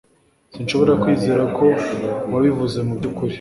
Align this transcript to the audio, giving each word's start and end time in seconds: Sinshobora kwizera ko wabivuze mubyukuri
Sinshobora 0.53 0.93
kwizera 1.01 1.43
ko 1.57 1.63
wabivuze 2.31 2.77
mubyukuri 2.87 3.29